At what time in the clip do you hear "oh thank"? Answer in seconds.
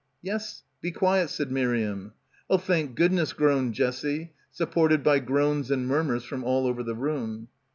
2.49-2.95